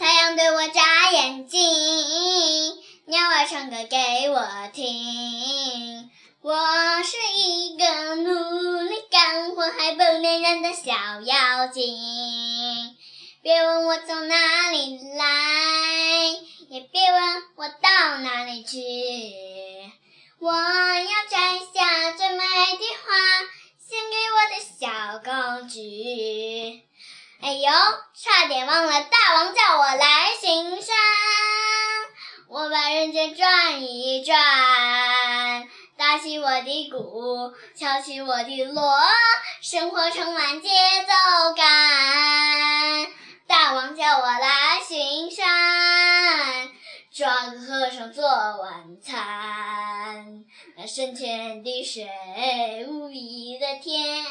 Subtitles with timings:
[0.00, 1.60] 太阳对我眨眼睛，
[3.04, 6.10] 鸟儿唱歌给我听。
[6.40, 12.96] 我是一个努力干活还不粘人的小妖精。
[13.42, 15.26] 别问我从哪里来，
[16.70, 18.78] 也别问我到哪里去。
[20.40, 23.12] 我要摘下最美的花，
[23.86, 25.18] 献给我的小
[25.58, 26.84] 公举。
[27.42, 27.70] 哎呦，
[28.14, 29.49] 差点忘了，大王
[33.34, 34.36] 转一转，
[35.96, 38.82] 打起我的鼓，敲起我的锣，
[39.60, 43.06] 生活充满节奏感。
[43.46, 46.70] 大王叫我来巡山，
[47.12, 50.44] 抓个和尚做晚餐。
[50.76, 52.08] 那深浅的水，
[52.88, 54.24] 无比的天，